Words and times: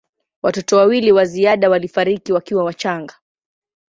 Watoto 0.43 0.77
wawili 0.77 1.11
wa 1.11 1.25
ziada 1.25 1.69
walifariki 1.69 2.33
wakiwa 2.33 2.63
wachanga. 2.63 3.15